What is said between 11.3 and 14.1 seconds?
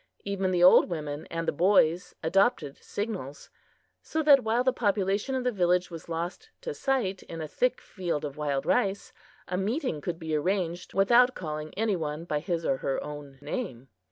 calling any one by his or her own name.